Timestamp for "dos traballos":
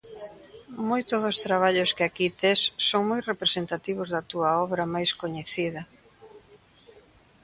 1.25-1.93